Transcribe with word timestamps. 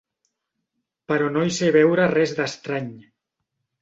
Però 1.11 1.27
no 1.35 1.45
hi 1.49 1.53
sé 1.57 1.71
veure 1.77 2.09
res 2.15 2.33
d'estrany. 2.41 2.91